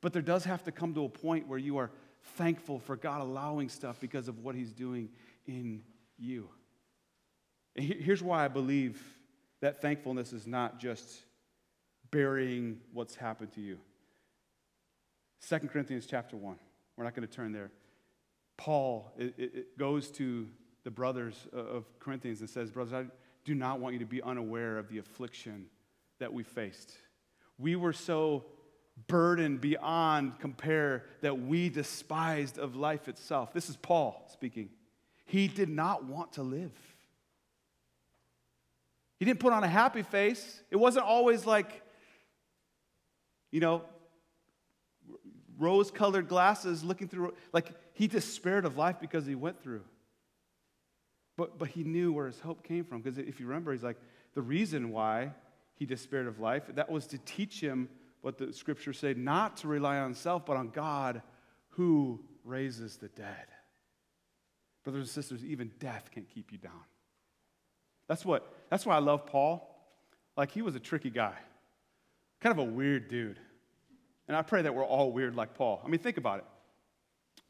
[0.00, 1.90] But there does have to come to a point where you are
[2.36, 5.08] thankful for God allowing stuff because of what He's doing
[5.46, 5.82] in
[6.18, 6.48] you.
[7.76, 9.02] And here's why I believe
[9.60, 11.22] that thankfulness is not just
[12.10, 13.78] burying what's happened to you.
[15.48, 16.56] 2 Corinthians chapter 1.
[16.96, 17.70] We're not going to turn there.
[18.56, 20.46] Paul it, it goes to
[20.84, 23.06] the brothers of Corinthians and says, Brothers, I
[23.44, 25.66] do not want you to be unaware of the affliction
[26.18, 26.92] that we faced.
[27.58, 28.44] We were so
[29.06, 33.52] burdened beyond compare that we despised of life itself.
[33.52, 34.70] This is Paul speaking.
[35.26, 36.72] He did not want to live.
[39.18, 40.62] He didn't put on a happy face.
[40.70, 41.82] It wasn't always like,
[43.50, 43.82] you know,
[45.58, 49.84] rose colored glasses looking through, like he despaired of life because he went through.
[51.36, 53.00] But, but he knew where his hope came from.
[53.00, 53.98] Because if you remember, he's like,
[54.34, 55.32] the reason why
[55.76, 57.88] he despaired of life, that was to teach him
[58.20, 61.22] what the scriptures say not to rely on self, but on God
[61.70, 63.46] who raises the dead.
[64.84, 66.84] Brothers and sisters, even death can't keep you down.
[68.06, 69.70] That's what that's why I love Paul.
[70.36, 71.34] Like he was a tricky guy.
[72.40, 73.38] Kind of a weird dude.
[74.28, 75.82] And I pray that we're all weird like Paul.
[75.84, 76.44] I mean, think about it.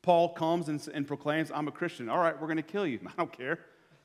[0.03, 2.09] Paul comes and, and proclaims, I'm a Christian.
[2.09, 3.01] All right, we're going to kill you.
[3.07, 3.59] I don't care.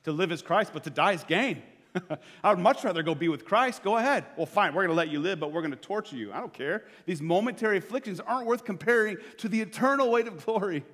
[0.04, 1.62] To live is Christ, but to die is gain.
[2.44, 3.82] I would much rather go be with Christ.
[3.82, 4.24] Go ahead.
[4.36, 6.32] Well, fine, we're going to let you live, but we're going to torture you.
[6.32, 6.84] I don't care.
[7.06, 10.84] These momentary afflictions aren't worth comparing to the eternal weight of glory.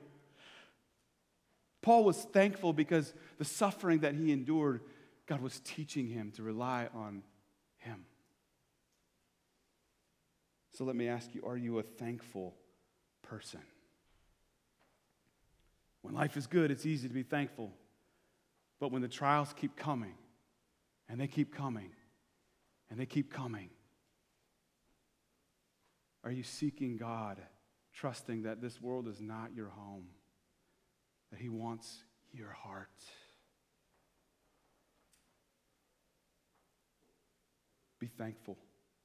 [1.82, 4.80] Paul was thankful because the suffering that he endured,
[5.26, 7.22] God was teaching him to rely on
[7.78, 8.06] him.
[10.72, 12.54] So let me ask you are you a thankful
[13.22, 13.60] person?
[16.02, 17.72] When life is good, it's easy to be thankful.
[18.78, 20.14] But when the trials keep coming,
[21.08, 21.90] and they keep coming,
[22.90, 23.70] and they keep coming,
[26.24, 27.38] are you seeking God,
[27.94, 30.06] trusting that this world is not your home,
[31.30, 32.02] that He wants
[32.32, 32.88] your heart?
[37.98, 38.58] Be thankful.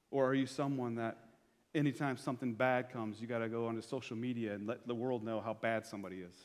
[0.10, 1.18] Or are you someone that
[1.74, 5.24] anytime something bad comes, you got to go onto social media and let the world
[5.24, 6.36] know how bad somebody is?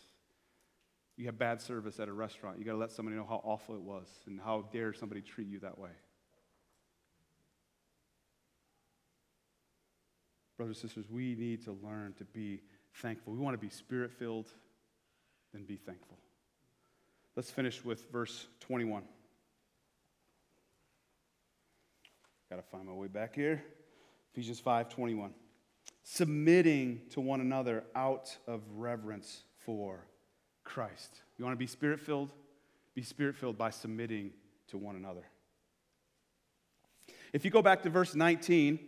[1.16, 2.58] You have bad service at a restaurant.
[2.58, 5.48] You got to let somebody know how awful it was and how dare somebody treat
[5.48, 5.90] you that way.
[10.58, 12.60] Brothers and sisters, we need to learn to be
[12.94, 13.32] thankful.
[13.32, 14.48] We want to be spirit filled,
[15.52, 16.18] then be thankful.
[17.34, 19.02] Let's finish with verse 21.
[22.50, 23.62] Got to find my way back here.
[24.32, 25.30] Ephesians 5 21.
[26.02, 30.06] Submitting to one another out of reverence for
[30.66, 31.22] Christ.
[31.38, 32.30] You want to be spirit filled?
[32.94, 34.32] Be spirit filled by submitting
[34.68, 35.24] to one another.
[37.32, 38.78] If you go back to verse 19,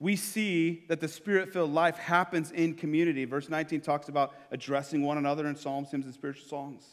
[0.00, 3.24] we see that the spirit filled life happens in community.
[3.24, 6.84] Verse 19 talks about addressing one another in psalms, hymns, and spiritual songs.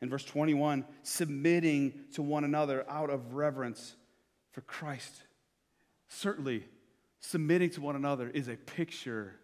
[0.00, 3.96] In verse 21, submitting to one another out of reverence
[4.52, 5.22] for Christ.
[6.08, 6.64] Certainly,
[7.20, 9.34] submitting to one another is a picture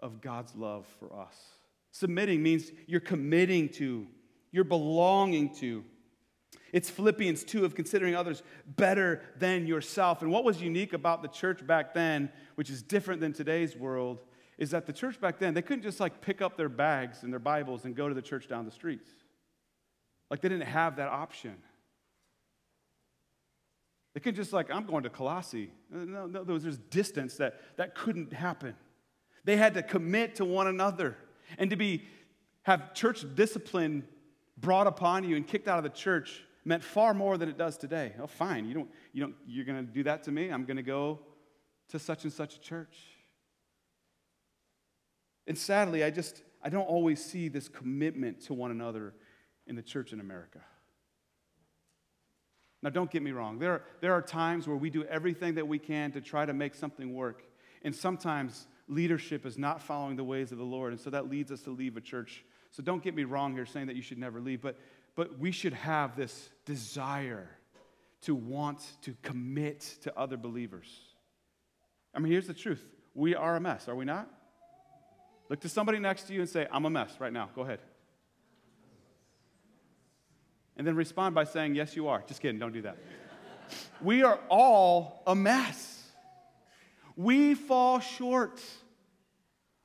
[0.00, 1.36] of God's love for us.
[1.98, 4.06] Submitting means you're committing to,
[4.52, 5.82] you're belonging to.
[6.70, 10.20] It's Philippians 2 of considering others better than yourself.
[10.20, 14.20] And what was unique about the church back then, which is different than today's world,
[14.58, 17.32] is that the church back then, they couldn't just like pick up their bags and
[17.32, 19.08] their Bibles and go to the church down the streets.
[20.30, 21.56] Like they didn't have that option.
[24.12, 25.70] They couldn't just like, I'm going to Colossae.
[25.90, 28.74] No, no, there was this distance that that couldn't happen.
[29.44, 31.16] They had to commit to one another.
[31.58, 32.04] And to be
[32.62, 34.06] have church discipline
[34.58, 37.76] brought upon you and kicked out of the church meant far more than it does
[37.76, 38.12] today.
[38.20, 38.66] Oh, fine.
[38.66, 40.50] You don't, you don't, you're going to do that to me?
[40.50, 41.20] I'm going to go
[41.90, 42.96] to such and such a church.
[45.46, 49.14] And sadly, I just, I don't always see this commitment to one another
[49.68, 50.60] in the church in America.
[52.82, 53.58] Now, don't get me wrong.
[53.58, 56.74] There there are times where we do everything that we can to try to make
[56.74, 57.42] something work.
[57.82, 60.92] And sometimes leadership is not following the ways of the Lord.
[60.92, 62.44] And so that leads us to leave a church.
[62.70, 64.78] So don't get me wrong here saying that you should never leave, but,
[65.14, 67.48] but we should have this desire
[68.22, 70.88] to want to commit to other believers.
[72.14, 72.84] I mean, here's the truth
[73.14, 74.28] we are a mess, are we not?
[75.48, 77.50] Look to somebody next to you and say, I'm a mess right now.
[77.54, 77.78] Go ahead.
[80.76, 82.22] And then respond by saying, Yes, you are.
[82.26, 82.98] Just kidding, don't do that.
[84.02, 85.95] we are all a mess.
[87.16, 88.62] We fall short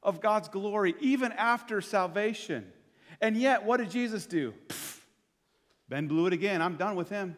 [0.03, 2.71] of God's glory even after salvation.
[3.21, 4.53] And yet, what did Jesus do?
[4.67, 4.99] Pfft,
[5.87, 6.61] ben blew it again.
[6.61, 7.35] I'm done with him.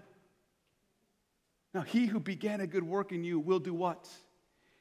[1.73, 4.07] Now, he who began a good work in you will do what?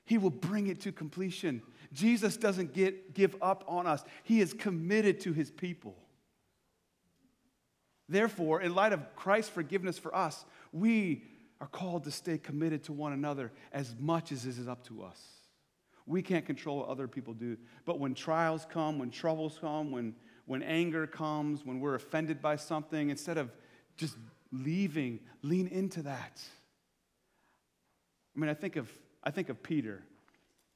[0.05, 1.63] He will bring it to completion.
[1.93, 5.97] Jesus doesn't get, give up on us, he is committed to his people.
[8.09, 11.25] Therefore, in light of Christ's forgiveness for us, we
[11.63, 15.01] are called to stay committed to one another as much as this is up to
[15.01, 15.21] us.
[16.07, 17.57] We can't control what other people do.
[17.85, 22.57] But when trials come, when troubles come, when, when anger comes, when we're offended by
[22.57, 23.53] something, instead of
[23.97, 24.17] just
[24.51, 26.43] leaving, lean into that.
[28.37, 28.91] I mean, I think of,
[29.23, 30.03] I think of Peter.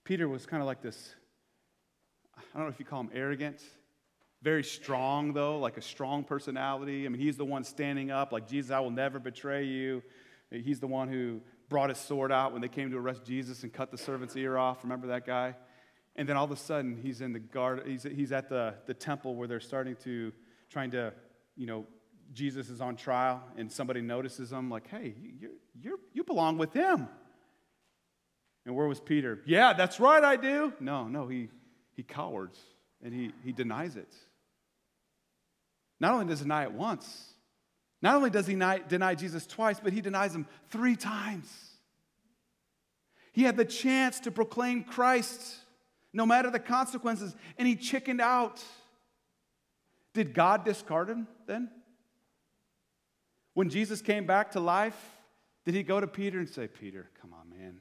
[0.04, 1.16] Peter was kind of like this,
[2.36, 3.60] I don't know if you call him arrogant,
[4.40, 7.06] very strong, though, like a strong personality.
[7.06, 10.04] I mean, he's the one standing up, like, Jesus, I will never betray you.
[10.50, 13.72] He's the one who brought his sword out when they came to arrest Jesus and
[13.72, 14.84] cut the servant's ear off.
[14.84, 15.56] Remember that guy?
[16.14, 18.94] And then all of a sudden, he's in the guard, he's, he's at the, the
[18.94, 20.32] temple where they're starting to,
[20.70, 21.12] trying to,
[21.56, 21.86] you know,
[22.32, 26.72] Jesus is on trial and somebody notices him, like, hey, you you you belong with
[26.72, 27.08] him.
[28.64, 29.40] And where was Peter?
[29.46, 30.72] Yeah, that's right, I do.
[30.80, 31.50] No, no, he,
[31.94, 32.58] he cowards
[33.02, 34.12] and he, he denies it.
[36.00, 37.32] Not only does he deny it once,
[38.02, 41.52] not only does he deny Jesus twice, but he denies him three times.
[43.32, 45.56] He had the chance to proclaim Christ
[46.12, 48.62] no matter the consequences, and he chickened out.
[50.14, 51.70] Did God discard him then?
[53.52, 54.98] When Jesus came back to life,
[55.64, 57.80] did he go to Peter and say, Peter, come on, man.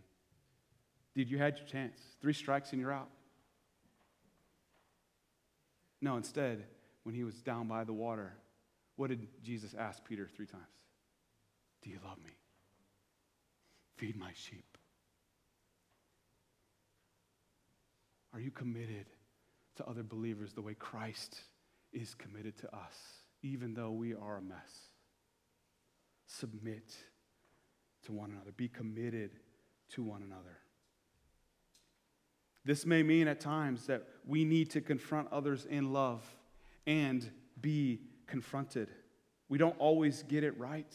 [1.15, 1.97] Dude, you had your chance.
[2.21, 3.09] Three strikes and you're out.
[6.01, 6.65] No, instead,
[7.03, 8.33] when he was down by the water,
[8.95, 10.63] what did Jesus ask Peter three times?
[11.81, 12.31] Do you love me?
[13.97, 14.77] Feed my sheep.
[18.33, 19.05] Are you committed
[19.77, 21.39] to other believers the way Christ
[21.93, 22.95] is committed to us,
[23.41, 24.89] even though we are a mess?
[26.27, 26.95] Submit
[28.05, 29.31] to one another, be committed
[29.91, 30.57] to one another.
[32.65, 36.23] This may mean at times that we need to confront others in love
[36.87, 37.29] and
[37.61, 38.89] be confronted.
[39.49, 40.91] We don't always get it right.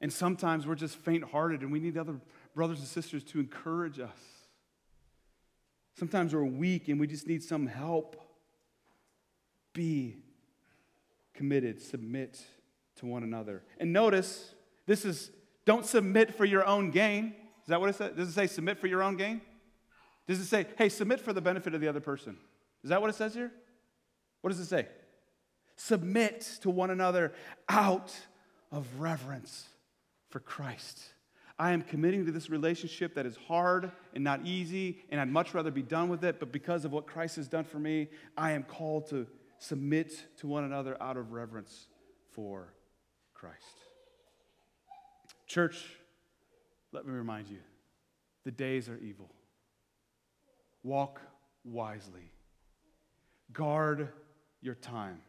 [0.00, 2.20] And sometimes we're just faint hearted and we need other
[2.54, 4.18] brothers and sisters to encourage us.
[5.98, 8.16] Sometimes we're weak and we just need some help.
[9.74, 10.16] Be
[11.34, 12.40] committed, submit
[12.96, 13.62] to one another.
[13.78, 14.54] And notice,
[14.86, 15.30] this is
[15.66, 17.34] don't submit for your own gain.
[17.62, 18.12] Is that what it says?
[18.16, 19.40] Does it say submit for your own gain?
[20.26, 22.36] Does it say, hey, submit for the benefit of the other person?
[22.82, 23.52] Is that what it says here?
[24.40, 24.86] What does it say?
[25.82, 27.32] Submit to one another
[27.66, 28.14] out
[28.70, 29.66] of reverence
[30.28, 31.00] for Christ.
[31.58, 35.54] I am committing to this relationship that is hard and not easy, and I'd much
[35.54, 38.52] rather be done with it, but because of what Christ has done for me, I
[38.52, 39.26] am called to
[39.58, 41.88] submit to one another out of reverence
[42.32, 42.74] for
[43.32, 43.56] Christ.
[45.46, 45.82] Church,
[46.92, 47.60] let me remind you
[48.44, 49.30] the days are evil.
[50.82, 51.22] Walk
[51.64, 52.32] wisely,
[53.54, 54.10] guard
[54.60, 55.22] your time,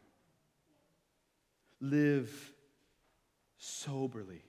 [1.82, 2.54] live
[3.58, 4.42] soberly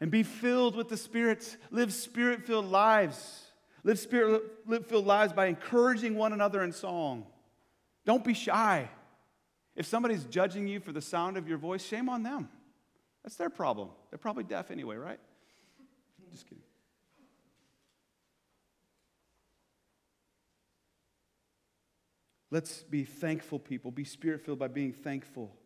[0.00, 1.56] and be filled with the Spirit.
[1.70, 3.46] Live spirit filled lives.
[3.84, 4.42] Live spirit
[4.88, 7.24] filled lives by encouraging one another in song.
[8.04, 8.90] Don't be shy.
[9.76, 12.48] If somebody's judging you for the sound of your voice, shame on them.
[13.22, 13.90] That's their problem.
[14.10, 15.20] They're probably deaf anyway, right?
[16.32, 16.64] Just kidding.
[22.50, 23.90] Let's be thankful people.
[23.92, 25.56] Be spirit filled by being thankful.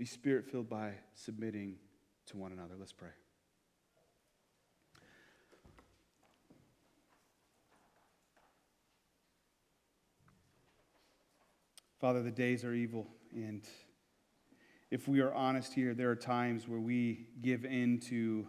[0.00, 1.74] Be spirit filled by submitting
[2.24, 2.72] to one another.
[2.78, 3.10] Let's pray.
[12.00, 13.60] Father, the days are evil, and
[14.90, 18.48] if we are honest here, there are times where we give in to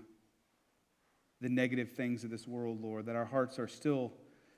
[1.42, 4.14] the negative things of this world, Lord, that our hearts are still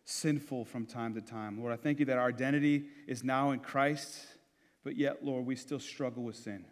[0.06, 1.60] sinful from time to time.
[1.60, 4.28] Lord, I thank you that our identity is now in Christ,
[4.84, 6.66] but yet, Lord, we still struggle with sin.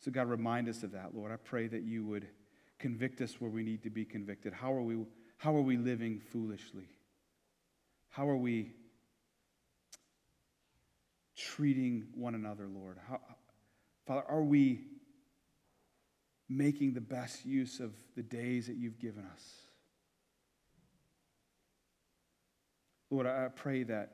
[0.00, 1.30] So, God, remind us of that, Lord.
[1.30, 2.26] I pray that you would
[2.78, 4.54] convict us where we need to be convicted.
[4.54, 5.04] How are we,
[5.36, 6.88] how are we living foolishly?
[8.08, 8.72] How are we
[11.36, 12.98] treating one another, Lord?
[13.08, 13.20] How,
[14.06, 14.80] Father, are we
[16.48, 19.42] making the best use of the days that you've given us?
[23.10, 24.12] Lord, I pray that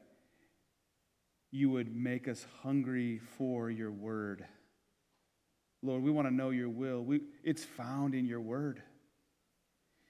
[1.51, 4.45] you would make us hungry for your word.
[5.87, 7.03] Lord, we want to know your will.
[7.03, 8.83] We, it's found in your word.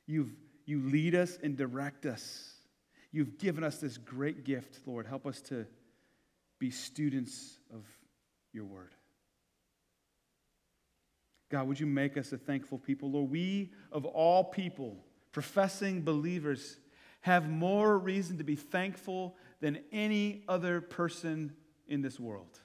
[0.07, 0.31] You've,
[0.65, 2.55] you lead us and direct us.
[3.13, 5.07] You've given us this great gift, Lord.
[5.07, 5.67] Help us to
[6.59, 7.85] be students of
[8.53, 8.95] your word.
[11.51, 13.11] God, would you make us a thankful people?
[13.11, 14.97] Lord, we of all people,
[15.33, 16.79] professing believers,
[17.21, 21.53] have more reason to be thankful than any other person
[21.87, 22.61] in this world.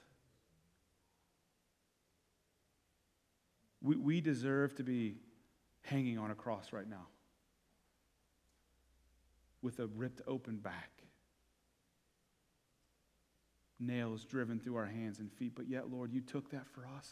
[3.82, 5.16] We, we deserve to be
[5.82, 7.06] hanging on a cross right now
[9.60, 10.90] with a ripped open back,
[13.78, 15.52] nails driven through our hands and feet.
[15.54, 17.10] But yet, Lord, you took that for us.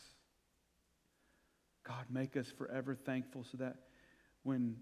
[1.85, 3.77] God, make us forever thankful so that
[4.43, 4.77] when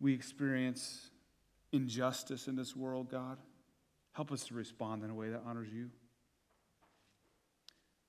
[0.00, 1.10] we experience
[1.72, 3.38] injustice in this world, God,
[4.12, 5.90] help us to respond in a way that honors you.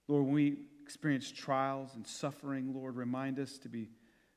[0.07, 3.89] Lord, when we experience trials and suffering, Lord, remind us to be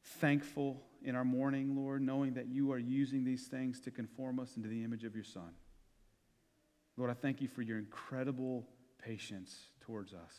[0.02, 4.56] thankful in our mourning, Lord, knowing that you are using these things to conform us
[4.56, 5.50] into the image of your Son.
[6.96, 8.66] Lord, I thank you for your incredible
[9.04, 10.34] patience towards us.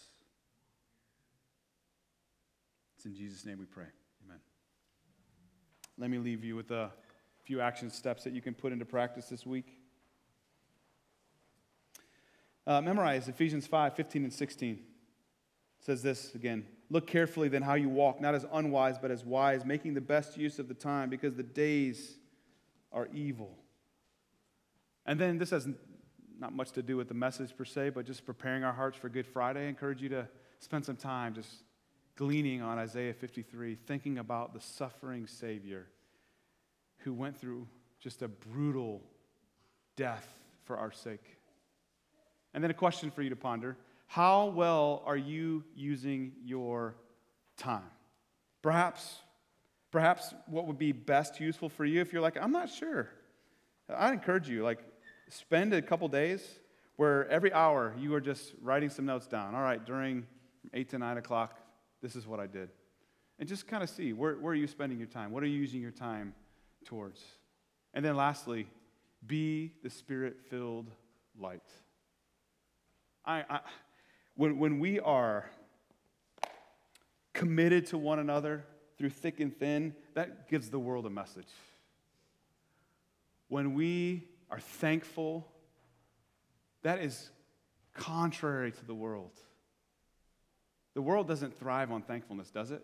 [2.96, 3.86] It's in Jesus' name we pray.
[4.26, 4.40] Amen.
[5.98, 6.92] Let me leave you with a
[7.44, 9.78] few action steps that you can put into practice this week.
[12.66, 14.80] Uh, memorize Ephesians 5 15 and 16
[15.80, 19.66] says this again Look carefully then how you walk, not as unwise, but as wise,
[19.66, 22.18] making the best use of the time, because the days
[22.94, 23.58] are evil.
[25.06, 25.68] And then this has
[26.40, 29.10] not much to do with the message per se, but just preparing our hearts for
[29.10, 29.66] Good Friday.
[29.66, 30.28] I encourage you to
[30.60, 31.50] spend some time just
[32.16, 35.88] gleaning on Isaiah 53, thinking about the suffering Savior
[37.00, 37.68] who went through
[38.00, 39.02] just a brutal
[39.96, 40.28] death
[40.64, 41.38] for our sake.
[42.54, 43.78] And then a question for you to ponder
[44.08, 46.96] How well are you using your
[47.58, 47.84] time?
[48.62, 49.20] Perhaps,
[49.92, 53.10] perhaps what would be best useful for you if you're like, I'm not sure.
[53.94, 54.80] I'd encourage you, like,
[55.30, 56.42] spend a couple days
[56.96, 59.56] where every hour you are just writing some notes down.
[59.56, 60.26] All right, during
[60.74, 61.60] 8 to 9 o'clock,
[62.02, 62.70] this is what I did.
[63.40, 65.32] And just kind of see where, where are you spending your time?
[65.32, 66.34] What are you using your time
[66.86, 67.24] towards?
[67.94, 68.68] And then lastly,
[69.26, 70.90] be the spirit filled
[71.40, 71.62] light.
[73.26, 73.60] I, I,
[74.38, 75.50] when, when we are
[77.34, 78.64] committed to one another
[78.98, 81.50] through thick and thin, that gives the world a message.
[83.50, 85.48] When we are thankful,
[86.84, 87.30] that is
[87.94, 89.32] contrary to the world.
[90.94, 92.84] The world doesn't thrive on thankfulness, does it?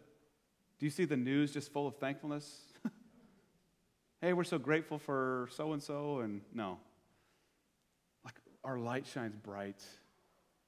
[0.79, 2.61] Do you see the news just full of thankfulness?
[4.21, 6.79] hey, we're so grateful for so and so, and no.
[8.25, 9.83] Like our light shines bright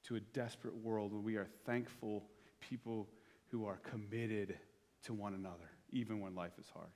[0.08, 2.24] to a desperate world when we are thankful
[2.60, 3.08] people
[3.51, 4.58] who are committed
[5.03, 6.89] to one another, even when life is hard.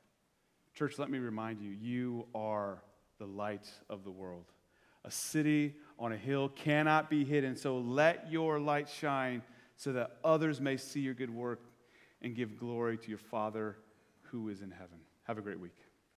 [0.73, 2.81] Church, let me remind you you are
[3.17, 4.45] the light of the world.
[5.05, 9.41] A city on a hill cannot be hidden, so let your light shine
[9.75, 11.61] so that others may see your good work
[12.21, 13.77] and give glory to your Father
[14.23, 14.99] who is in heaven.
[15.23, 15.75] Have a great week.